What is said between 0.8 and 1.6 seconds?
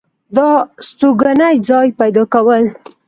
ستوګنې